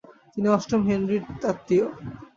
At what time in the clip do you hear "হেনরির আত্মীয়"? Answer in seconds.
0.87-1.85